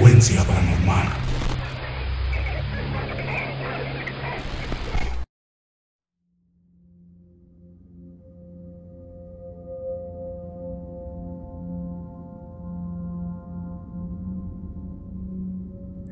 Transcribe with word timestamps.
Frecuencia 0.00 0.42
paranormal. 0.44 1.08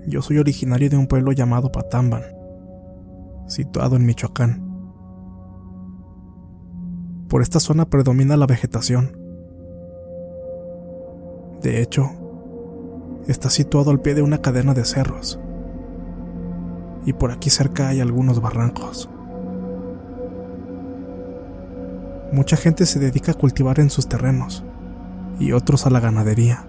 Yo 0.06 0.20
soy 0.20 0.37
originario 0.37 0.91
de 0.91 0.99
un 0.99 1.06
pueblo 1.06 1.32
llamado 1.32 1.72
Patamban, 1.72 2.25
situado 3.47 3.97
en 3.97 4.05
Michoacán. 4.05 4.69
Por 7.31 7.41
esta 7.41 7.59
zona 7.59 7.88
predomina 7.88 8.37
la 8.37 8.44
vegetación. 8.44 9.16
De 11.62 11.81
hecho, 11.81 12.27
está 13.28 13.50
situado 13.50 13.90
al 13.90 14.00
pie 14.00 14.14
de 14.14 14.22
una 14.22 14.38
cadena 14.38 14.74
de 14.74 14.84
cerros. 14.84 15.38
Y 17.04 17.12
por 17.12 17.30
aquí 17.30 17.50
cerca 17.50 17.88
hay 17.88 18.00
algunos 18.00 18.40
barrancos. 18.40 19.08
Mucha 22.32 22.56
gente 22.56 22.86
se 22.86 22.98
dedica 22.98 23.32
a 23.32 23.34
cultivar 23.34 23.80
en 23.80 23.90
sus 23.90 24.08
terrenos 24.08 24.64
y 25.38 25.52
otros 25.52 25.86
a 25.86 25.90
la 25.90 26.00
ganadería. 26.00 26.66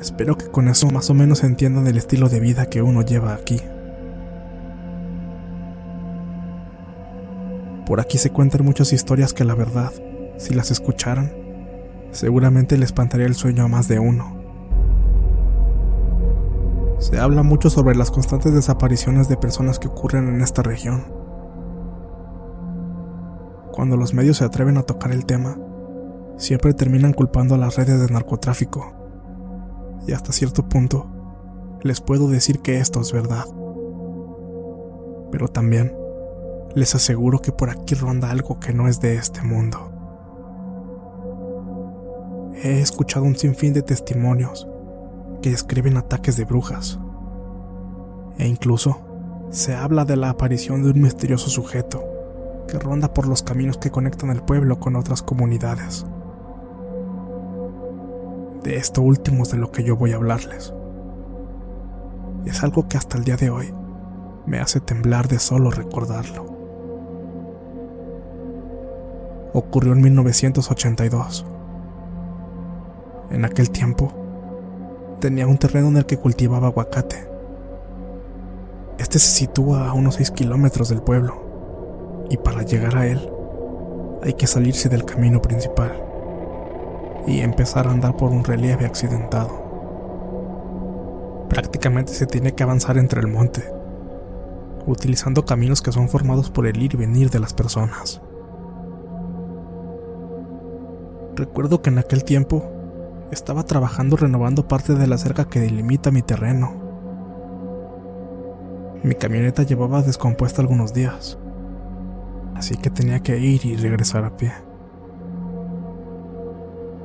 Espero 0.00 0.36
que 0.36 0.48
con 0.48 0.68
eso 0.68 0.90
más 0.90 1.08
o 1.10 1.14
menos 1.14 1.42
entiendan 1.42 1.86
el 1.86 1.96
estilo 1.96 2.28
de 2.28 2.40
vida 2.40 2.66
que 2.66 2.82
uno 2.82 3.02
lleva 3.02 3.34
aquí. 3.34 3.60
Por 7.86 8.00
aquí 8.00 8.18
se 8.18 8.30
cuentan 8.30 8.64
muchas 8.64 8.92
historias 8.92 9.32
que 9.32 9.44
la 9.44 9.54
verdad, 9.54 9.92
si 10.38 10.54
las 10.54 10.70
escucharan, 10.70 11.32
seguramente 12.12 12.78
le 12.78 12.84
espantaría 12.84 13.26
el 13.26 13.34
sueño 13.34 13.64
a 13.64 13.68
más 13.68 13.88
de 13.88 13.98
uno. 13.98 14.43
Se 17.04 17.20
habla 17.20 17.42
mucho 17.42 17.68
sobre 17.68 17.94
las 17.94 18.10
constantes 18.10 18.54
desapariciones 18.54 19.28
de 19.28 19.36
personas 19.36 19.78
que 19.78 19.88
ocurren 19.88 20.26
en 20.26 20.40
esta 20.40 20.62
región. 20.62 21.04
Cuando 23.72 23.98
los 23.98 24.14
medios 24.14 24.38
se 24.38 24.44
atreven 24.46 24.78
a 24.78 24.84
tocar 24.84 25.12
el 25.12 25.26
tema, 25.26 25.58
siempre 26.38 26.72
terminan 26.72 27.12
culpando 27.12 27.56
a 27.56 27.58
las 27.58 27.76
redes 27.76 28.00
de 28.00 28.10
narcotráfico. 28.10 28.94
Y 30.06 30.12
hasta 30.12 30.32
cierto 30.32 30.66
punto, 30.66 31.06
les 31.82 32.00
puedo 32.00 32.26
decir 32.28 32.60
que 32.60 32.78
esto 32.78 33.02
es 33.02 33.12
verdad. 33.12 33.44
Pero 35.30 35.48
también 35.48 35.94
les 36.74 36.94
aseguro 36.94 37.40
que 37.40 37.52
por 37.52 37.68
aquí 37.68 37.94
ronda 37.94 38.30
algo 38.30 38.58
que 38.58 38.72
no 38.72 38.88
es 38.88 39.00
de 39.00 39.16
este 39.16 39.42
mundo. 39.42 39.92
He 42.62 42.80
escuchado 42.80 43.26
un 43.26 43.36
sinfín 43.36 43.74
de 43.74 43.82
testimonios 43.82 44.66
que 45.44 45.50
describen 45.50 45.98
ataques 45.98 46.38
de 46.38 46.46
brujas. 46.46 46.98
E 48.38 48.48
incluso 48.48 48.96
se 49.50 49.74
habla 49.74 50.06
de 50.06 50.16
la 50.16 50.30
aparición 50.30 50.82
de 50.82 50.92
un 50.92 51.02
misterioso 51.02 51.50
sujeto 51.50 52.02
que 52.66 52.78
ronda 52.78 53.12
por 53.12 53.28
los 53.28 53.42
caminos 53.42 53.76
que 53.76 53.90
conectan 53.90 54.30
el 54.30 54.40
pueblo 54.40 54.80
con 54.80 54.96
otras 54.96 55.20
comunidades. 55.20 56.06
De 58.62 58.76
esto 58.76 59.02
último 59.02 59.42
es 59.42 59.50
de 59.50 59.58
lo 59.58 59.70
que 59.70 59.84
yo 59.84 59.96
voy 59.96 60.12
a 60.12 60.16
hablarles. 60.16 60.72
Es 62.46 62.64
algo 62.64 62.88
que 62.88 62.96
hasta 62.96 63.18
el 63.18 63.24
día 63.24 63.36
de 63.36 63.50
hoy 63.50 63.74
me 64.46 64.60
hace 64.60 64.80
temblar 64.80 65.28
de 65.28 65.38
solo 65.38 65.70
recordarlo. 65.70 66.46
Ocurrió 69.52 69.92
en 69.92 70.00
1982. 70.00 71.44
En 73.28 73.44
aquel 73.44 73.68
tiempo, 73.68 74.23
tenía 75.24 75.46
un 75.46 75.56
terreno 75.56 75.88
en 75.88 75.96
el 75.96 76.04
que 76.04 76.18
cultivaba 76.18 76.66
aguacate. 76.66 77.26
Este 78.98 79.18
se 79.18 79.30
sitúa 79.30 79.88
a 79.88 79.94
unos 79.94 80.16
6 80.16 80.32
kilómetros 80.32 80.90
del 80.90 81.00
pueblo, 81.00 82.26
y 82.28 82.36
para 82.36 82.62
llegar 82.62 82.94
a 82.98 83.06
él 83.06 83.26
hay 84.22 84.34
que 84.34 84.46
salirse 84.46 84.90
del 84.90 85.06
camino 85.06 85.40
principal 85.40 85.98
y 87.26 87.40
empezar 87.40 87.86
a 87.86 87.92
andar 87.92 88.18
por 88.18 88.32
un 88.32 88.44
relieve 88.44 88.84
accidentado. 88.84 89.62
Prácticamente 91.48 92.12
se 92.12 92.26
tiene 92.26 92.52
que 92.52 92.62
avanzar 92.62 92.98
entre 92.98 93.22
el 93.22 93.28
monte, 93.28 93.64
utilizando 94.86 95.46
caminos 95.46 95.80
que 95.80 95.90
son 95.90 96.10
formados 96.10 96.50
por 96.50 96.66
el 96.66 96.82
ir 96.82 96.92
y 96.92 96.98
venir 96.98 97.30
de 97.30 97.40
las 97.40 97.54
personas. 97.54 98.20
Recuerdo 101.34 101.80
que 101.80 101.88
en 101.88 101.96
aquel 101.96 102.24
tiempo 102.24 102.73
estaba 103.34 103.64
trabajando 103.64 104.16
renovando 104.16 104.66
parte 104.66 104.94
de 104.94 105.06
la 105.06 105.18
cerca 105.18 105.44
que 105.46 105.60
delimita 105.60 106.10
mi 106.10 106.22
terreno. 106.22 106.72
Mi 109.02 109.14
camioneta 109.14 109.62
llevaba 109.64 110.00
descompuesta 110.00 110.62
algunos 110.62 110.94
días, 110.94 111.38
así 112.54 112.76
que 112.76 112.88
tenía 112.88 113.20
que 113.20 113.38
ir 113.38 113.66
y 113.66 113.76
regresar 113.76 114.24
a 114.24 114.36
pie. 114.36 114.52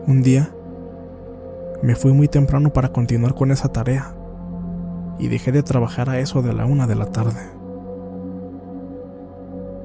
Un 0.08 0.22
día, 0.22 0.50
me 1.84 1.96
fui 1.96 2.14
muy 2.14 2.28
temprano 2.28 2.72
para 2.72 2.94
continuar 2.94 3.36
con 3.36 3.52
esa 3.52 3.70
tarea, 3.70 4.16
y 5.18 5.28
dejé 5.28 5.52
de 5.52 5.64
trabajar 5.64 6.10
a 6.10 6.20
eso 6.20 6.42
de 6.42 6.54
la 6.54 6.66
una 6.66 6.88
de 6.88 6.96
la 6.96 7.08
tarde. 7.08 7.42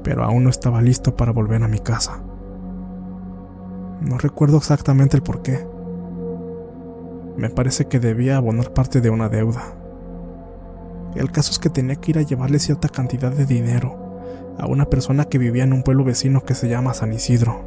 Pero 0.04 0.22
aún 0.22 0.44
no 0.44 0.50
estaba 0.50 0.82
listo 0.82 1.16
para 1.16 1.32
volver 1.32 1.62
a 1.64 1.68
mi 1.68 1.80
casa. 1.80 2.22
No 4.00 4.18
recuerdo 4.18 4.58
exactamente 4.58 5.16
el 5.16 5.22
por 5.22 5.42
qué. 5.42 5.73
Me 7.36 7.50
parece 7.50 7.86
que 7.86 7.98
debía 7.98 8.36
abonar 8.36 8.72
parte 8.72 9.00
de 9.00 9.10
una 9.10 9.28
deuda. 9.28 9.74
El 11.16 11.30
caso 11.30 11.52
es 11.52 11.58
que 11.58 11.70
tenía 11.70 11.96
que 11.96 12.12
ir 12.12 12.18
a 12.18 12.22
llevarle 12.22 12.58
cierta 12.58 12.88
cantidad 12.88 13.32
de 13.32 13.46
dinero 13.46 14.04
a 14.58 14.66
una 14.66 14.86
persona 14.86 15.24
que 15.24 15.38
vivía 15.38 15.64
en 15.64 15.72
un 15.72 15.82
pueblo 15.82 16.04
vecino 16.04 16.42
que 16.42 16.54
se 16.54 16.68
llama 16.68 16.94
San 16.94 17.12
Isidro. 17.12 17.62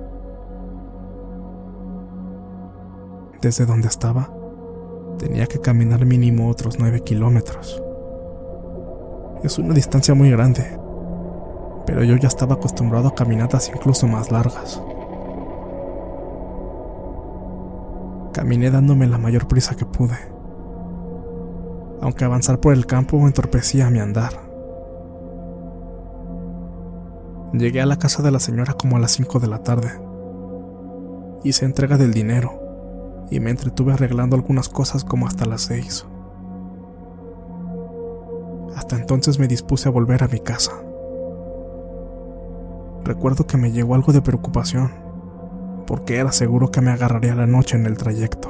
Desde 3.42 3.66
donde 3.66 3.88
estaba, 3.88 4.30
tenía 5.18 5.48
que 5.48 5.60
caminar 5.60 6.06
mínimo 6.06 6.50
otros 6.50 6.80
nueve 6.80 7.02
kilómetros. 7.02 7.82
Es 9.44 9.60
una 9.60 9.74
distancia 9.74 10.14
muy 10.14 10.32
grande, 10.32 10.80
pero 11.86 12.04
yo 12.04 12.16
ya 12.16 12.28
estaba 12.28 12.56
acostumbrado 12.56 13.10
a 13.10 13.16
caminatas 13.16 13.70
incluso 13.74 14.08
más 14.08 14.32
largas. 14.32 14.82
Caminé 18.38 18.70
dándome 18.70 19.08
la 19.08 19.18
mayor 19.18 19.48
prisa 19.48 19.74
que 19.74 19.88
pude, 19.88 20.16
aunque 22.02 22.24
avanzar 22.24 22.60
por 22.60 22.72
el 22.72 22.86
campo 22.86 23.18
entorpecía 23.26 23.90
mi 23.90 23.98
andar. 23.98 24.32
Llegué 27.52 27.82
a 27.82 27.88
la 27.88 27.98
casa 27.98 28.22
de 28.22 28.30
la 28.30 28.40
señora 28.40 28.74
como 28.74 28.96
a 28.96 29.00
las 29.00 29.14
5 29.14 29.40
de 29.40 29.48
la 29.48 29.64
tarde. 29.64 29.90
Hice 31.44 31.66
entrega 31.66 31.98
del 31.98 32.14
dinero 32.14 33.26
y 33.32 33.40
me 33.40 33.50
entretuve 33.50 33.94
arreglando 33.94 34.36
algunas 34.36 34.70
cosas 34.70 35.04
como 35.04 35.26
hasta 35.26 35.48
las 35.48 35.62
6. 35.62 36.06
Hasta 38.76 38.98
entonces 38.98 39.40
me 39.40 39.48
dispuse 39.48 39.90
a 39.90 39.92
volver 39.92 40.24
a 40.24 40.28
mi 40.28 40.42
casa. 40.42 40.74
Recuerdo 43.04 43.48
que 43.48 43.58
me 43.58 43.72
llegó 43.72 43.96
algo 43.96 44.14
de 44.14 44.22
preocupación 44.22 45.07
porque 45.88 46.18
era 46.18 46.34
seguro 46.34 46.70
que 46.70 46.82
me 46.82 46.92
agarraría 46.92 47.34
la 47.34 47.48
noche 47.48 47.78
en 47.78 47.86
el 47.86 47.98
trayecto. 47.98 48.50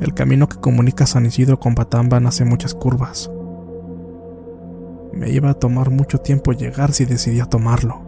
El 0.00 0.12
camino 0.12 0.48
que 0.48 0.58
comunica 0.58 1.06
San 1.06 1.24
Isidro 1.24 1.58
con 1.58 1.74
Patamban 1.74 2.26
hace 2.26 2.44
muchas 2.44 2.74
curvas. 2.74 3.30
Me 5.12 5.30
iba 5.30 5.50
a 5.50 5.54
tomar 5.54 5.90
mucho 5.90 6.18
tiempo 6.18 6.52
llegar 6.52 6.92
si 6.92 7.06
decidía 7.06 7.46
tomarlo. 7.46 8.02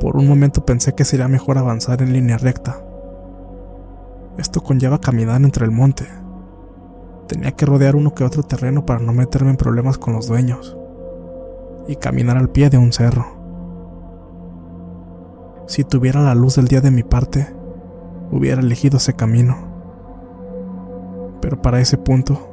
Por 0.00 0.16
un 0.16 0.28
momento 0.28 0.66
pensé 0.66 0.94
que 0.94 1.04
sería 1.04 1.28
mejor 1.28 1.56
avanzar 1.56 2.02
en 2.02 2.12
línea 2.12 2.36
recta. 2.36 2.82
Esto 4.36 4.60
conlleva 4.60 5.00
caminar 5.00 5.40
entre 5.42 5.64
el 5.64 5.70
monte. 5.70 6.06
Tenía 7.28 7.52
que 7.52 7.64
rodear 7.64 7.96
uno 7.96 8.14
que 8.14 8.24
otro 8.24 8.42
terreno 8.42 8.84
para 8.84 9.00
no 9.00 9.12
meterme 9.12 9.50
en 9.50 9.56
problemas 9.56 9.98
con 9.98 10.14
los 10.14 10.26
dueños 10.26 10.79
y 11.88 11.96
caminar 11.96 12.36
al 12.36 12.50
pie 12.50 12.70
de 12.70 12.78
un 12.78 12.92
cerro. 12.92 13.26
Si 15.66 15.84
tuviera 15.84 16.20
la 16.20 16.34
luz 16.34 16.56
del 16.56 16.68
día 16.68 16.80
de 16.80 16.90
mi 16.90 17.02
parte, 17.02 17.46
hubiera 18.30 18.60
elegido 18.60 18.96
ese 18.96 19.14
camino. 19.14 19.56
Pero 21.40 21.62
para 21.62 21.80
ese 21.80 21.96
punto, 21.96 22.50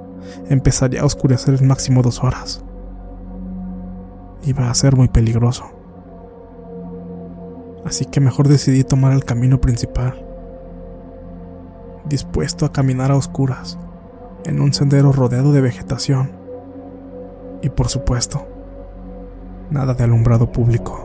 empezaría 0.50 1.02
a 1.02 1.06
oscurecer 1.06 1.60
en 1.60 1.68
máximo 1.68 2.02
dos 2.02 2.24
horas. 2.24 2.64
Iba 4.44 4.70
a 4.70 4.74
ser 4.74 4.96
muy 4.96 5.08
peligroso. 5.08 5.66
Así 7.86 8.06
que 8.06 8.20
mejor 8.20 8.48
decidí 8.48 8.84
tomar 8.84 9.14
el 9.14 9.24
camino 9.24 9.62
principal, 9.62 10.26
dispuesto 12.06 12.66
a 12.66 12.72
caminar 12.72 13.12
a 13.12 13.16
oscuras, 13.16 13.80
en 14.46 14.62
un 14.62 14.74
sendero 14.74 15.12
rodeado 15.12 15.54
de 15.54 15.62
vegetación. 15.62 16.32
Y 17.62 17.70
por 17.70 17.88
supuesto, 17.88 18.46
nada 19.70 19.94
de 19.94 20.04
alumbrado 20.04 20.52
público. 20.52 21.04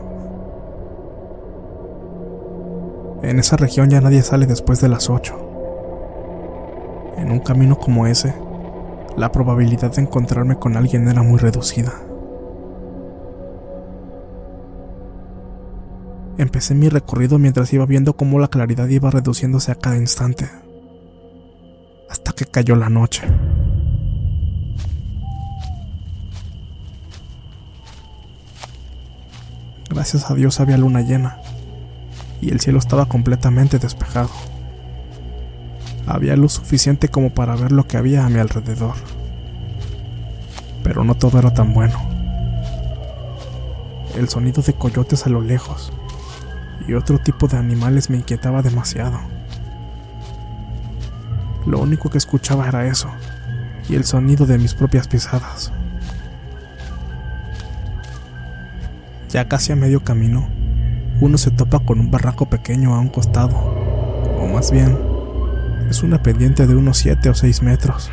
En 3.22 3.38
esa 3.38 3.56
región 3.56 3.88
ya 3.88 4.00
nadie 4.00 4.22
sale 4.22 4.46
después 4.46 4.80
de 4.80 4.88
las 4.88 5.08
8. 5.08 7.14
En 7.18 7.30
un 7.30 7.40
camino 7.40 7.78
como 7.78 8.06
ese, 8.06 8.34
la 9.16 9.30
probabilidad 9.30 9.94
de 9.94 10.02
encontrarme 10.02 10.56
con 10.56 10.76
alguien 10.76 11.08
era 11.08 11.22
muy 11.22 11.38
reducida. 11.38 11.92
Empecé 16.38 16.74
mi 16.74 16.88
recorrido 16.88 17.38
mientras 17.38 17.72
iba 17.72 17.86
viendo 17.86 18.16
cómo 18.16 18.38
la 18.38 18.48
claridad 18.48 18.88
iba 18.88 19.10
reduciéndose 19.10 19.70
a 19.70 19.76
cada 19.76 19.96
instante, 19.96 20.48
hasta 22.08 22.32
que 22.32 22.46
cayó 22.46 22.74
la 22.74 22.88
noche. 22.88 23.22
Gracias 29.94 30.30
a 30.30 30.34
Dios 30.34 30.58
había 30.58 30.78
luna 30.78 31.02
llena 31.02 31.36
y 32.40 32.50
el 32.50 32.60
cielo 32.60 32.78
estaba 32.78 33.04
completamente 33.04 33.78
despejado. 33.78 34.30
Había 36.06 36.34
luz 36.34 36.54
suficiente 36.54 37.08
como 37.08 37.34
para 37.34 37.56
ver 37.56 37.72
lo 37.72 37.86
que 37.86 37.98
había 37.98 38.24
a 38.24 38.30
mi 38.30 38.38
alrededor. 38.38 38.94
Pero 40.82 41.04
no 41.04 41.14
todo 41.14 41.38
era 41.38 41.52
tan 41.52 41.74
bueno. 41.74 42.00
El 44.16 44.30
sonido 44.30 44.62
de 44.62 44.72
coyotes 44.72 45.26
a 45.26 45.30
lo 45.30 45.42
lejos 45.42 45.92
y 46.88 46.94
otro 46.94 47.18
tipo 47.18 47.46
de 47.46 47.58
animales 47.58 48.08
me 48.08 48.16
inquietaba 48.16 48.62
demasiado. 48.62 49.20
Lo 51.66 51.80
único 51.80 52.08
que 52.08 52.16
escuchaba 52.16 52.66
era 52.66 52.86
eso 52.86 53.10
y 53.90 53.94
el 53.94 54.04
sonido 54.04 54.46
de 54.46 54.56
mis 54.56 54.72
propias 54.72 55.06
pisadas. 55.06 55.70
Ya 59.32 59.48
casi 59.48 59.72
a 59.72 59.76
medio 59.76 60.04
camino, 60.04 60.46
uno 61.22 61.38
se 61.38 61.50
topa 61.50 61.78
con 61.78 61.98
un 61.98 62.10
barranco 62.10 62.50
pequeño 62.50 62.94
a 62.94 63.00
un 63.00 63.08
costado, 63.08 63.56
o 63.56 64.46
más 64.46 64.70
bien, 64.70 64.98
es 65.88 66.02
una 66.02 66.22
pendiente 66.22 66.66
de 66.66 66.76
unos 66.76 66.98
7 66.98 67.30
o 67.30 67.34
6 67.34 67.62
metros. 67.62 68.10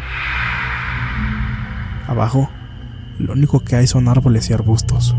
Abajo, 2.07 2.49
lo 3.17 3.33
único 3.33 3.59
que 3.59 3.75
hay 3.75 3.85
son 3.85 4.07
árboles 4.07 4.49
y 4.49 4.53
arbustos. 4.53 5.13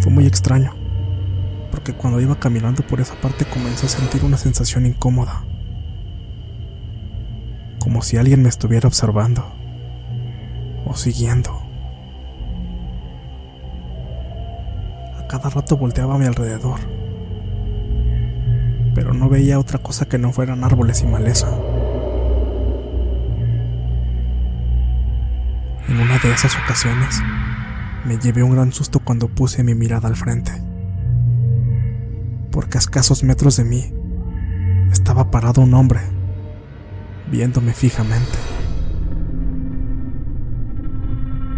Fue 0.00 0.12
muy 0.12 0.26
extraño, 0.26 0.74
porque 1.70 1.94
cuando 1.94 2.20
iba 2.20 2.38
caminando 2.38 2.86
por 2.86 3.00
esa 3.00 3.14
parte 3.14 3.46
comencé 3.46 3.86
a 3.86 3.88
sentir 3.88 4.24
una 4.24 4.36
sensación 4.36 4.84
incómoda, 4.84 5.42
como 7.78 8.02
si 8.02 8.18
alguien 8.18 8.42
me 8.42 8.50
estuviera 8.50 8.88
observando 8.88 9.42
o 10.84 10.94
siguiendo. 10.94 11.63
Cada 15.34 15.50
rato 15.50 15.76
volteaba 15.76 16.14
a 16.14 16.18
mi 16.18 16.26
alrededor, 16.26 16.78
pero 18.94 19.12
no 19.14 19.28
veía 19.28 19.58
otra 19.58 19.80
cosa 19.80 20.06
que 20.06 20.16
no 20.16 20.30
fueran 20.30 20.62
árboles 20.62 21.02
y 21.02 21.08
maleza. 21.08 21.48
En 25.88 25.98
una 26.00 26.18
de 26.18 26.32
esas 26.32 26.56
ocasiones, 26.56 27.20
me 28.04 28.16
llevé 28.16 28.44
un 28.44 28.52
gran 28.52 28.72
susto 28.72 29.00
cuando 29.00 29.26
puse 29.26 29.64
mi 29.64 29.74
mirada 29.74 30.06
al 30.06 30.14
frente, 30.14 30.52
porque 32.52 32.78
a 32.78 32.80
escasos 32.80 33.24
metros 33.24 33.56
de 33.56 33.64
mí 33.64 33.92
estaba 34.92 35.32
parado 35.32 35.62
un 35.62 35.74
hombre, 35.74 35.98
viéndome 37.28 37.72
fijamente. 37.72 38.38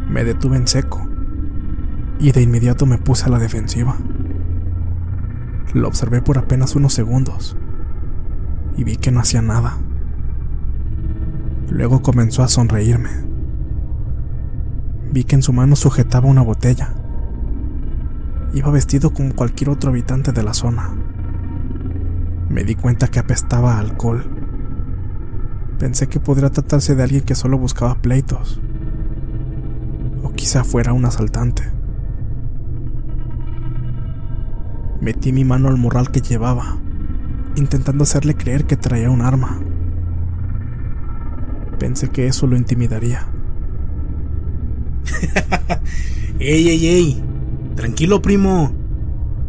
Me 0.09 0.25
detuve 0.25 0.57
en 0.57 0.67
seco 0.67 1.07
y 2.19 2.33
de 2.33 2.43
inmediato 2.43 2.87
me 2.87 2.99
puse 2.99 3.27
a 3.27 3.29
la 3.29 3.39
defensiva. 3.39 3.97
Lo 5.75 5.89
observé 5.89 6.23
por 6.23 6.39
apenas 6.39 6.75
unos 6.75 6.95
segundos 6.95 7.57
y 8.77 8.85
vi 8.85 8.97
que 8.97 9.11
no 9.11 9.21
hacía 9.21 9.43
nada. 9.43 9.79
Luego 11.69 12.03
comenzó 12.03 12.43
a 12.43 12.49
sonreírme. 12.49 13.11
Vi 15.13 15.25
que 15.25 15.37
en 15.37 15.43
su 15.43 15.53
mano 15.53 15.77
sujetaba 15.77 16.29
una 16.29 16.43
botella. 16.43 16.95
Iba 18.55 18.71
vestido 18.71 19.13
como 19.13 19.35
cualquier 19.35 19.71
otro 19.71 19.91
habitante 19.91 20.33
de 20.33 20.43
la 20.43 20.55
zona. 20.55 20.95
Me 22.49 22.65
di 22.65 22.75
cuenta 22.75 23.09
que 23.09 23.19
apestaba 23.19 23.79
alcohol. 23.79 24.25
Pensé 25.79 26.09
que 26.09 26.21
podría 26.21 26.51
tratarse 26.51 26.95
de 26.95 27.03
alguien 27.03 27.25
que 27.25 27.35
solo 27.35 27.59
buscaba 27.59 27.97
pleitos. 27.97 28.61
O 30.23 30.33
quizá 30.33 30.65
fuera 30.65 30.93
un 30.93 31.05
asaltante. 31.05 31.76
Metí 35.01 35.33
mi 35.33 35.45
mano 35.45 35.69
al 35.69 35.77
morral 35.77 36.11
que 36.11 36.21
llevaba, 36.21 36.79
intentando 37.55 38.05
hacerle 38.05 38.35
creer 38.35 38.67
que 38.67 38.77
traía 38.77 39.11
un 39.11 39.21
arma. 39.21 39.61
Pensé 41.79 42.09
que 42.11 42.27
eso 42.27 42.47
lo 42.47 42.57
intimidaría. 42.57 43.27
¡Ey, 46.39 46.69
ey, 46.69 46.87
ey! 46.87 47.25
Tranquilo, 47.75 48.23
primo. 48.23 48.73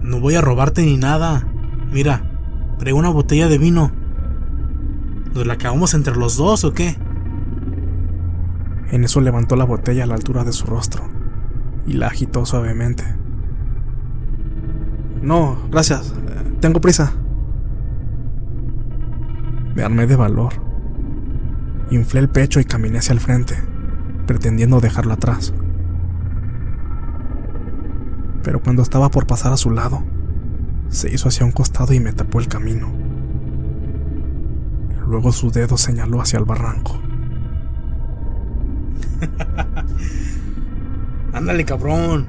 No 0.02 0.20
voy 0.20 0.36
a 0.36 0.42
robarte 0.42 0.84
ni 0.84 0.98
nada. 0.98 1.48
Mira, 1.92 2.28
Trae 2.78 2.94
una 2.94 3.10
botella 3.10 3.48
de 3.48 3.58
vino. 3.58 3.92
¿Nos 5.34 5.48
la 5.48 5.54
acabamos 5.54 5.94
entre 5.94 6.16
los 6.16 6.38
dos 6.38 6.64
o 6.64 6.74
qué? 6.74 6.96
En 8.92 9.04
eso 9.04 9.20
levantó 9.20 9.56
la 9.56 9.66
botella 9.66 10.04
a 10.04 10.08
la 10.08 10.16
altura 10.16 10.44
de 10.44 10.54
su 10.54 10.66
rostro 10.68 11.04
y 11.86 11.94
la 11.94 12.08
agitó 12.08 12.46
suavemente. 12.46 13.04
No, 15.28 15.58
gracias. 15.70 16.14
Tengo 16.62 16.80
prisa. 16.80 17.12
Me 19.76 19.84
armé 19.84 20.08
de 20.08 20.16
valor. 20.16 20.54
Inflé 21.92 22.22
el 22.22 22.30
pecho 22.30 22.62
y 22.62 22.64
caminé 22.64 23.00
hacia 23.00 23.12
el 23.12 23.20
frente, 23.20 23.62
pretendiendo 24.26 24.80
dejarlo 24.80 25.12
atrás. 25.12 25.54
Pero 28.42 28.64
cuando 28.64 28.84
estaba 28.84 29.12
por 29.12 29.28
pasar 29.28 29.52
a 29.52 29.58
su 29.58 29.70
lado, 29.70 30.02
se 30.88 31.14
hizo 31.14 31.28
hacia 31.28 31.46
un 31.46 31.52
costado 31.52 31.92
y 31.92 32.00
me 32.00 32.14
tapó 32.14 32.40
el 32.40 32.48
camino. 32.48 32.90
Luego 35.06 35.34
su 35.34 35.52
dedo 35.52 35.76
señaló 35.76 36.22
hacia 36.22 36.40
el 36.40 36.46
barranco. 36.46 37.02
Ándale, 41.34 41.66
cabrón. 41.66 42.28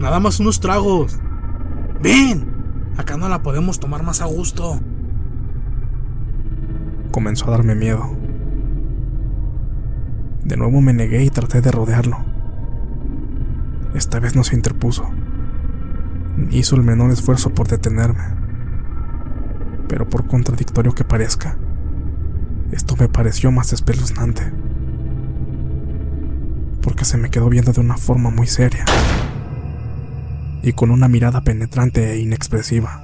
Nada 0.00 0.18
más 0.18 0.40
unos 0.40 0.58
tragos. 0.58 1.20
Ven. 2.02 2.92
Acá 2.96 3.16
no 3.16 3.28
la 3.28 3.42
podemos 3.42 3.78
tomar 3.78 4.02
más 4.02 4.20
a 4.20 4.26
gusto. 4.26 4.80
Comenzó 7.12 7.46
a 7.46 7.52
darme 7.52 7.74
miedo. 7.74 8.16
De 10.44 10.56
nuevo 10.56 10.80
me 10.80 10.92
negué 10.92 11.24
y 11.24 11.30
traté 11.30 11.60
de 11.60 11.70
rodearlo. 11.70 12.18
Esta 13.94 14.18
vez 14.18 14.34
no 14.34 14.42
se 14.42 14.56
interpuso. 14.56 15.08
Ni 16.36 16.58
hizo 16.58 16.76
el 16.76 16.82
menor 16.82 17.10
esfuerzo 17.10 17.54
por 17.54 17.68
detenerme. 17.68 18.24
Pero 19.88 20.08
por 20.08 20.26
contradictorio 20.26 20.94
que 20.94 21.04
parezca, 21.04 21.56
esto 22.72 22.96
me 22.98 23.08
pareció 23.08 23.52
más 23.52 23.72
espeluznante. 23.72 24.52
Porque 26.80 27.04
se 27.04 27.18
me 27.18 27.30
quedó 27.30 27.48
viendo 27.48 27.72
de 27.72 27.80
una 27.80 27.96
forma 27.96 28.30
muy 28.30 28.46
seria. 28.46 28.84
Y 30.62 30.72
con 30.74 30.90
una 30.90 31.08
mirada 31.08 31.40
penetrante 31.40 32.12
e 32.12 32.20
inexpresiva. 32.20 33.00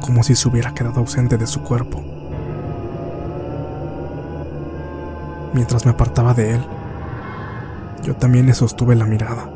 Como 0.00 0.22
si 0.22 0.34
se 0.34 0.48
hubiera 0.48 0.74
quedado 0.74 1.00
ausente 1.00 1.38
de 1.38 1.46
su 1.46 1.62
cuerpo. 1.62 2.02
Mientras 5.54 5.84
me 5.84 5.92
apartaba 5.92 6.34
de 6.34 6.54
él, 6.54 6.64
yo 8.02 8.16
también 8.16 8.46
le 8.46 8.54
sostuve 8.54 8.96
la 8.96 9.04
mirada. 9.04 9.48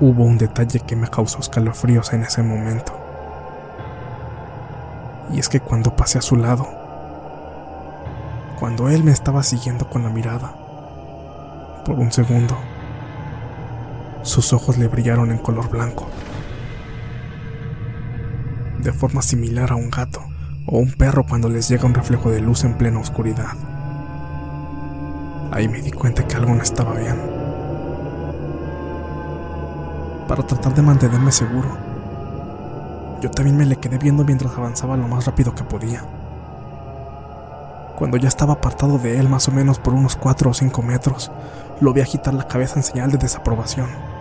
Hubo 0.00 0.24
un 0.24 0.36
detalle 0.36 0.80
que 0.80 0.96
me 0.96 1.08
causó 1.08 1.38
escalofríos 1.38 2.12
en 2.12 2.24
ese 2.24 2.42
momento. 2.42 2.92
Y 5.32 5.38
es 5.38 5.48
que 5.48 5.60
cuando 5.60 5.96
pasé 5.96 6.18
a 6.18 6.22
su 6.22 6.36
lado, 6.36 6.68
cuando 8.58 8.90
él 8.90 9.04
me 9.04 9.12
estaba 9.12 9.42
siguiendo 9.42 9.88
con 9.88 10.02
la 10.02 10.10
mirada, 10.10 10.54
por 11.84 11.98
un 11.98 12.12
segundo, 12.12 12.56
sus 14.24 14.54
ojos 14.54 14.78
le 14.78 14.88
brillaron 14.88 15.30
en 15.30 15.38
color 15.38 15.68
blanco, 15.68 16.08
de 18.78 18.92
forma 18.92 19.20
similar 19.20 19.70
a 19.70 19.76
un 19.76 19.90
gato 19.90 20.20
o 20.66 20.78
un 20.78 20.92
perro 20.92 21.24
cuando 21.24 21.50
les 21.50 21.68
llega 21.68 21.84
un 21.84 21.94
reflejo 21.94 22.30
de 22.30 22.40
luz 22.40 22.64
en 22.64 22.74
plena 22.74 23.00
oscuridad. 23.00 23.52
Ahí 25.52 25.68
me 25.68 25.82
di 25.82 25.90
cuenta 25.90 26.26
que 26.26 26.36
algo 26.36 26.54
no 26.54 26.62
estaba 26.62 26.94
bien. 26.94 27.16
Para 30.26 30.42
tratar 30.46 30.74
de 30.74 30.82
mantenerme 30.82 31.30
seguro, 31.30 31.76
yo 33.20 33.30
también 33.30 33.58
me 33.58 33.66
le 33.66 33.76
quedé 33.76 33.98
viendo 33.98 34.24
mientras 34.24 34.56
avanzaba 34.56 34.96
lo 34.96 35.06
más 35.06 35.26
rápido 35.26 35.54
que 35.54 35.64
podía. 35.64 36.02
Cuando 37.96 38.16
ya 38.16 38.28
estaba 38.28 38.54
apartado 38.54 38.98
de 38.98 39.20
él 39.20 39.28
más 39.28 39.48
o 39.48 39.52
menos 39.52 39.78
por 39.78 39.92
unos 39.92 40.16
4 40.16 40.50
o 40.50 40.54
5 40.54 40.82
metros, 40.82 41.30
lo 41.80 41.92
vi 41.92 42.00
agitar 42.00 42.32
la 42.32 42.48
cabeza 42.48 42.76
en 42.76 42.82
señal 42.82 43.10
de 43.10 43.18
desaprobación. 43.18 44.13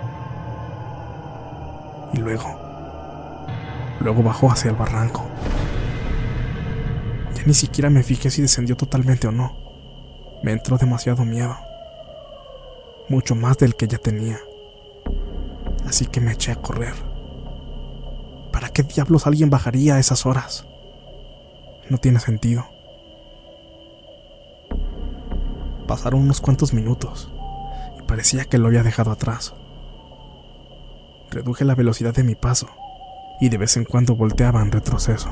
Y 2.13 2.17
luego, 2.17 2.60
luego 4.00 4.24
bajó 4.24 4.51
hacia 4.51 4.70
el 4.70 4.77
barranco. 4.77 5.25
Ya 7.36 7.43
ni 7.46 7.53
siquiera 7.53 7.89
me 7.89 8.03
fijé 8.03 8.29
si 8.29 8.41
descendió 8.41 8.77
totalmente 8.77 9.27
o 9.27 9.32
no. 9.32 9.55
Me 10.43 10.51
entró 10.51 10.77
demasiado 10.77 11.25
miedo. 11.25 11.58
Mucho 13.10 13.36
más 13.36 13.58
del 13.58 13.75
que 13.75 13.88
ya 13.88 13.98
tenía. 13.98 14.39
Así 15.88 16.05
que 16.05 16.22
me 16.22 16.34
eché 16.34 16.51
a 16.51 16.55
correr. 16.55 16.93
¿Para 18.51 18.70
qué 18.70 18.84
diablos 18.84 19.25
alguien 19.25 19.50
bajaría 19.50 19.96
a 19.96 20.00
esas 20.00 20.25
horas? 20.25 20.65
No 21.89 21.98
tiene 21.98 22.20
sentido. 22.20 22.65
Pasaron 25.88 26.22
unos 26.22 26.39
cuantos 26.39 26.74
minutos 26.74 27.29
y 28.00 28.03
parecía 28.03 28.46
que 28.46 28.58
lo 28.58 28.67
había 28.67 28.84
dejado 28.84 29.12
atrás. 29.12 29.53
Reduje 31.33 31.65
la 31.65 31.73
velocidad 31.73 32.13
de 32.13 32.23
mi 32.23 32.35
paso 32.35 32.67
y 33.41 33.49
de 33.49 33.57
vez 33.57 33.75
en 33.75 33.85
cuando 33.85 34.15
volteaba 34.15 34.61
en 34.61 34.71
retroceso. 34.71 35.31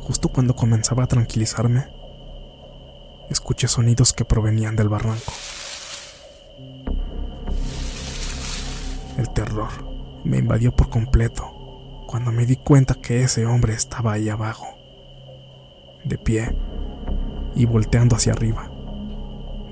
Justo 0.00 0.30
cuando 0.30 0.56
comenzaba 0.56 1.04
a 1.04 1.06
tranquilizarme, 1.06 1.88
escuché 3.28 3.68
sonidos 3.68 4.14
que 4.14 4.24
provenían 4.24 4.76
del 4.76 4.88
barranco. 4.88 5.30
El 9.18 9.28
terror 9.34 9.68
me 10.24 10.38
invadió 10.38 10.72
por 10.74 10.88
completo 10.88 12.04
cuando 12.06 12.32
me 12.32 12.46
di 12.46 12.56
cuenta 12.56 12.94
que 12.94 13.24
ese 13.24 13.44
hombre 13.44 13.74
estaba 13.74 14.14
ahí 14.14 14.30
abajo, 14.30 14.78
de 16.02 16.16
pie 16.16 16.56
y 17.54 17.66
volteando 17.66 18.16
hacia 18.16 18.32
arriba, 18.32 18.70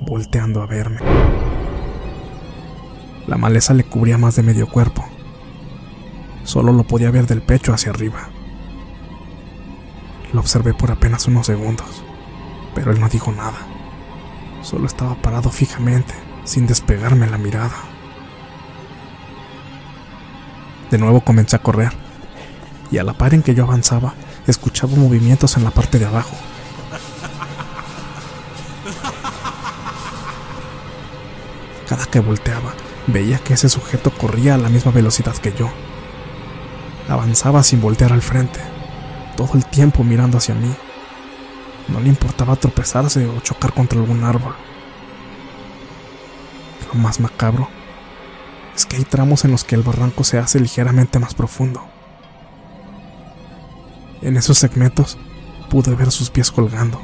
volteando 0.02 0.60
a 0.60 0.66
verme. 0.66 1.00
La 3.26 3.36
maleza 3.36 3.74
le 3.74 3.84
cubría 3.84 4.18
más 4.18 4.36
de 4.36 4.42
medio 4.42 4.68
cuerpo. 4.68 5.04
Solo 6.44 6.72
lo 6.72 6.84
podía 6.84 7.10
ver 7.10 7.26
del 7.26 7.42
pecho 7.42 7.72
hacia 7.72 7.90
arriba. 7.90 8.28
Lo 10.32 10.40
observé 10.40 10.74
por 10.74 10.90
apenas 10.90 11.26
unos 11.28 11.46
segundos 11.46 12.02
pero 12.74 12.92
él 12.92 13.00
no 13.00 13.08
dijo 13.08 13.32
nada. 13.32 13.58
Solo 14.62 14.86
estaba 14.86 15.14
parado 15.16 15.50
fijamente, 15.50 16.14
sin 16.44 16.66
despegarme 16.66 17.28
la 17.28 17.38
mirada. 17.38 17.74
De 20.90 20.98
nuevo 20.98 21.22
comencé 21.22 21.56
a 21.56 21.62
correr, 21.62 21.92
y 22.90 22.98
a 22.98 23.04
la 23.04 23.14
par 23.14 23.34
en 23.34 23.42
que 23.42 23.54
yo 23.54 23.64
avanzaba, 23.64 24.14
escuchaba 24.46 24.94
movimientos 24.96 25.56
en 25.56 25.64
la 25.64 25.70
parte 25.70 25.98
de 25.98 26.04
abajo. 26.06 26.36
Cada 31.88 32.06
que 32.06 32.20
volteaba, 32.20 32.72
veía 33.06 33.38
que 33.38 33.54
ese 33.54 33.68
sujeto 33.68 34.10
corría 34.10 34.54
a 34.54 34.58
la 34.58 34.68
misma 34.68 34.92
velocidad 34.92 35.36
que 35.36 35.52
yo. 35.52 35.68
Avanzaba 37.08 37.62
sin 37.62 37.80
voltear 37.80 38.12
al 38.12 38.22
frente, 38.22 38.60
todo 39.36 39.54
el 39.54 39.64
tiempo 39.66 40.04
mirando 40.04 40.38
hacia 40.38 40.54
mí. 40.54 40.72
No 41.88 42.00
le 42.00 42.08
importaba 42.08 42.56
tropezarse 42.56 43.26
o 43.26 43.40
chocar 43.40 43.72
contra 43.72 43.98
algún 43.98 44.24
árbol. 44.24 44.54
Lo 46.92 47.00
más 47.00 47.20
macabro 47.20 47.68
es 48.74 48.86
que 48.86 48.96
hay 48.96 49.04
tramos 49.04 49.44
en 49.44 49.50
los 49.50 49.64
que 49.64 49.74
el 49.74 49.82
barranco 49.82 50.24
se 50.24 50.38
hace 50.38 50.60
ligeramente 50.60 51.18
más 51.18 51.34
profundo. 51.34 51.84
En 54.22 54.36
esos 54.36 54.58
segmentos 54.58 55.18
pude 55.68 55.94
ver 55.94 56.10
sus 56.12 56.30
pies 56.30 56.50
colgando, 56.50 57.02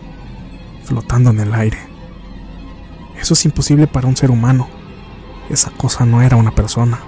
flotando 0.85 1.31
en 1.31 1.41
el 1.41 1.53
aire. 1.53 1.79
Eso 3.21 3.35
es 3.35 3.45
imposible 3.45 3.87
para 3.87 4.07
un 4.07 4.17
ser 4.17 4.31
humano. 4.31 4.78
Esa 5.49 5.71
cosa 5.71 6.05
no 6.05 6.23
era 6.23 6.37
una 6.37 6.55
persona. 6.55 6.99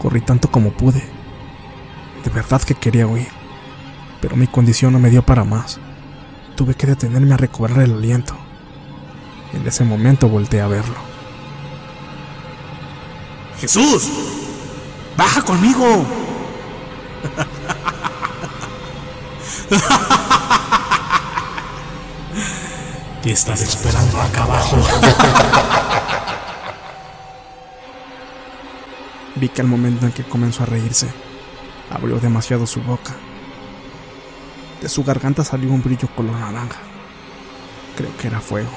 Corrí 0.00 0.20
tanto 0.20 0.50
como 0.50 0.70
pude. 0.72 1.02
De 2.24 2.30
verdad 2.30 2.62
que 2.62 2.74
quería 2.74 3.06
huir 3.06 3.42
pero 4.22 4.36
mi 4.36 4.46
condición 4.46 4.92
no 4.92 5.00
me 5.00 5.10
dio 5.10 5.22
para 5.22 5.42
más. 5.42 5.80
Tuve 6.54 6.74
que 6.74 6.86
detenerme 6.86 7.34
a 7.34 7.36
recobrar 7.36 7.80
el 7.80 7.94
aliento. 7.94 8.36
En 9.52 9.66
ese 9.66 9.82
momento 9.84 10.28
volteé 10.28 10.60
a 10.60 10.68
verlo. 10.68 10.94
¡Jesús! 13.58 14.08
¡Baja 15.16 15.42
conmigo! 15.42 16.06
Te 23.22 23.32
estás 23.32 23.62
esperando 23.62 24.20
acá 24.20 24.42
abajo. 24.44 24.76
Vi 29.36 29.48
que 29.48 29.60
al 29.60 29.68
momento 29.68 30.06
en 30.06 30.12
que 30.12 30.24
comenzó 30.24 30.64
a 30.64 30.66
reírse, 30.66 31.08
abrió 31.90 32.18
demasiado 32.18 32.66
su 32.66 32.82
boca 32.82 33.14
de 34.82 34.88
su 34.88 35.04
garganta 35.04 35.44
salió 35.44 35.72
un 35.72 35.80
brillo 35.80 36.08
color 36.16 36.34
naranja. 36.34 36.80
Creo 37.96 38.16
que 38.16 38.26
era 38.26 38.40
fuego. 38.40 38.72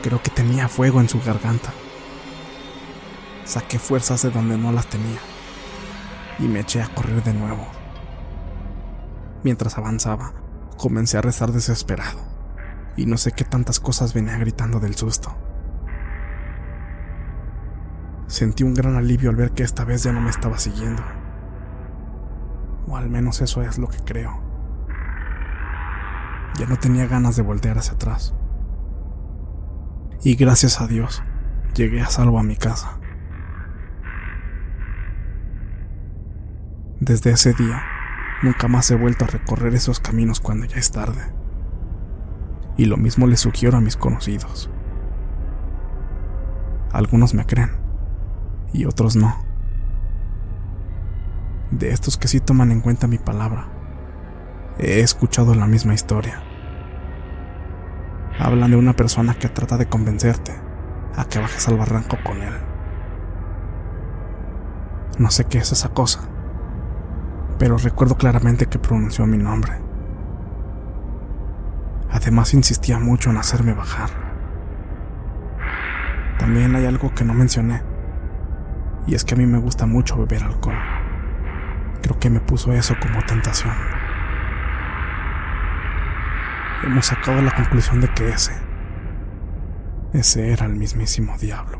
Creo 0.00 0.22
que 0.22 0.30
tenía 0.30 0.68
fuego 0.68 1.00
en 1.00 1.08
su 1.08 1.20
garganta. 1.20 1.72
Saqué 3.44 3.80
fuerzas 3.80 4.22
de 4.22 4.30
donde 4.30 4.56
no 4.56 4.70
las 4.70 4.86
tenía 4.86 5.18
y 6.38 6.44
me 6.44 6.60
eché 6.60 6.80
a 6.82 6.94
correr 6.94 7.24
de 7.24 7.34
nuevo. 7.34 7.66
Mientras 9.42 9.76
avanzaba, 9.76 10.34
comencé 10.76 11.18
a 11.18 11.22
rezar 11.22 11.50
desesperado 11.50 12.29
y 12.96 13.06
no 13.06 13.16
sé 13.16 13.32
qué 13.32 13.44
tantas 13.44 13.80
cosas 13.80 14.14
venía 14.14 14.36
gritando 14.38 14.80
del 14.80 14.94
susto. 14.94 15.36
Sentí 18.26 18.62
un 18.62 18.74
gran 18.74 18.96
alivio 18.96 19.30
al 19.30 19.36
ver 19.36 19.52
que 19.52 19.64
esta 19.64 19.84
vez 19.84 20.04
ya 20.04 20.12
no 20.12 20.20
me 20.20 20.30
estaba 20.30 20.58
siguiendo. 20.58 21.02
O 22.86 22.96
al 22.96 23.10
menos 23.10 23.40
eso 23.40 23.62
es 23.62 23.78
lo 23.78 23.88
que 23.88 23.98
creo. 23.98 24.40
Ya 26.58 26.66
no 26.66 26.76
tenía 26.76 27.06
ganas 27.06 27.36
de 27.36 27.42
voltear 27.42 27.78
hacia 27.78 27.94
atrás. 27.94 28.34
Y 30.22 30.36
gracias 30.36 30.80
a 30.80 30.86
Dios, 30.86 31.22
llegué 31.74 32.02
a 32.02 32.06
salvo 32.06 32.38
a 32.38 32.42
mi 32.42 32.56
casa. 32.56 33.00
Desde 37.00 37.30
ese 37.30 37.54
día, 37.54 37.82
nunca 38.42 38.68
más 38.68 38.90
he 38.90 38.94
vuelto 38.94 39.24
a 39.24 39.28
recorrer 39.28 39.74
esos 39.74 40.00
caminos 40.00 40.38
cuando 40.38 40.66
ya 40.66 40.76
es 40.76 40.92
tarde. 40.92 41.39
Y 42.80 42.86
lo 42.86 42.96
mismo 42.96 43.26
le 43.26 43.36
sugiero 43.36 43.76
a 43.76 43.82
mis 43.82 43.98
conocidos. 43.98 44.70
Algunos 46.92 47.34
me 47.34 47.44
creen 47.44 47.72
y 48.72 48.86
otros 48.86 49.16
no. 49.16 49.36
De 51.70 51.90
estos 51.90 52.16
que 52.16 52.28
sí 52.28 52.40
toman 52.40 52.72
en 52.72 52.80
cuenta 52.80 53.06
mi 53.06 53.18
palabra, 53.18 53.68
he 54.78 55.00
escuchado 55.00 55.54
la 55.54 55.66
misma 55.66 55.92
historia. 55.92 56.42
Hablan 58.38 58.70
de 58.70 58.78
una 58.78 58.96
persona 58.96 59.34
que 59.34 59.50
trata 59.50 59.76
de 59.76 59.86
convencerte 59.90 60.54
a 61.16 61.26
que 61.26 61.38
bajes 61.38 61.68
al 61.68 61.76
barranco 61.76 62.16
con 62.24 62.42
él. 62.42 62.54
No 65.18 65.30
sé 65.30 65.44
qué 65.44 65.58
es 65.58 65.70
esa 65.72 65.90
cosa 65.90 66.30
pero 67.60 67.76
recuerdo 67.76 68.16
claramente 68.16 68.64
que 68.64 68.78
pronunció 68.78 69.26
mi 69.26 69.36
nombre. 69.36 69.74
Además 72.12 72.54
insistía 72.54 72.98
mucho 72.98 73.30
en 73.30 73.36
hacerme 73.36 73.72
bajar. 73.72 74.10
También 76.38 76.74
hay 76.74 76.86
algo 76.86 77.14
que 77.14 77.24
no 77.24 77.34
mencioné, 77.34 77.82
y 79.06 79.14
es 79.14 79.24
que 79.24 79.34
a 79.34 79.36
mí 79.36 79.46
me 79.46 79.58
gusta 79.58 79.86
mucho 79.86 80.16
beber 80.16 80.42
alcohol. 80.42 80.76
Creo 82.02 82.18
que 82.18 82.30
me 82.30 82.40
puso 82.40 82.72
eso 82.72 82.94
como 83.00 83.22
tentación. 83.24 83.74
Hemos 86.82 87.06
sacado 87.06 87.42
la 87.42 87.54
conclusión 87.54 88.00
de 88.00 88.08
que 88.08 88.30
ese, 88.30 88.54
ese 90.12 90.52
era 90.52 90.66
el 90.66 90.76
mismísimo 90.76 91.36
diablo. 91.38 91.79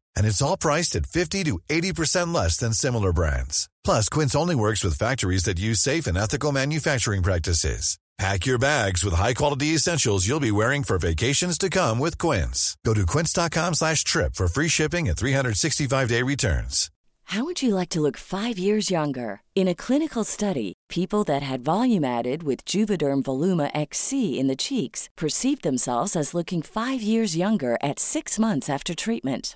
and 0.15 0.25
it's 0.25 0.41
all 0.41 0.57
priced 0.57 0.95
at 0.95 1.05
50 1.05 1.43
to 1.43 1.59
80% 1.69 2.33
less 2.33 2.57
than 2.57 2.73
similar 2.73 3.13
brands. 3.13 3.69
Plus, 3.83 4.09
Quince 4.09 4.35
only 4.35 4.55
works 4.55 4.83
with 4.83 4.97
factories 4.97 5.43
that 5.43 5.59
use 5.59 5.79
safe 5.79 6.07
and 6.07 6.17
ethical 6.17 6.51
manufacturing 6.51 7.21
practices. 7.21 7.97
Pack 8.21 8.45
your 8.45 8.59
bags 8.59 9.03
with 9.03 9.15
high-quality 9.15 9.73
essentials 9.73 10.27
you'll 10.27 10.39
be 10.39 10.51
wearing 10.51 10.83
for 10.83 10.99
vacations 10.99 11.57
to 11.57 11.71
come 11.71 11.97
with 11.97 12.19
Quince. 12.19 12.77
Go 12.85 12.93
to 12.93 13.03
quince.com 13.03 13.73
slash 13.73 14.03
trip 14.03 14.35
for 14.35 14.47
free 14.47 14.67
shipping 14.67 15.09
and 15.09 15.17
365-day 15.17 16.21
returns. 16.21 16.91
How 17.25 17.45
would 17.45 17.63
you 17.63 17.73
like 17.73 17.89
to 17.89 18.01
look 18.01 18.17
5 18.17 18.59
years 18.59 18.91
younger? 18.91 19.41
In 19.55 19.67
a 19.67 19.73
clinical 19.73 20.23
study, 20.23 20.73
people 20.87 21.23
that 21.23 21.41
had 21.41 21.61
volume 21.61 22.03
added 22.03 22.43
with 22.43 22.63
Juvederm 22.65 23.23
Voluma 23.23 23.71
XC 23.73 24.37
in 24.37 24.45
the 24.47 24.55
cheeks 24.55 25.09
perceived 25.17 25.63
themselves 25.63 26.15
as 26.15 26.35
looking 26.35 26.61
5 26.61 27.01
years 27.01 27.35
younger 27.35 27.75
at 27.81 27.99
6 27.99 28.37
months 28.37 28.69
after 28.69 28.93
treatment 28.93 29.55